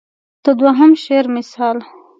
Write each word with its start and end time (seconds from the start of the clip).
د 0.45 0.45
دوهم 0.59 0.91
شعر 1.03 1.25
مثال. 1.35 1.77